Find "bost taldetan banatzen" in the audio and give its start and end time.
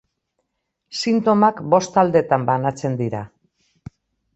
1.75-3.01